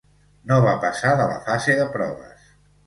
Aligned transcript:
No 0.51 0.57
va 0.63 0.73
passar 0.87 1.11
de 1.21 1.29
la 1.33 1.39
fase 1.51 1.79
de 1.83 1.87
proves. 1.99 2.53